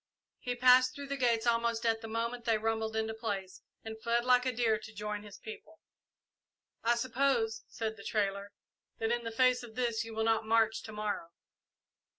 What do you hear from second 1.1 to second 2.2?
gates almost at the